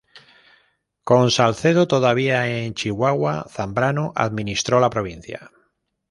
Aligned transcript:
Con 1.03 1.29
Salcedo 1.29 1.87
todavía 1.87 2.47
en 2.57 2.73
Chihuahua, 2.73 3.45
Zambrano 3.51 4.13
administró 4.15 4.79
la 4.79 4.89
provincia. 4.89 5.51